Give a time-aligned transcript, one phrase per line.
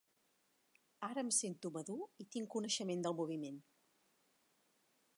[1.07, 3.63] Ara em sento madur i tinc coneixement del moviment.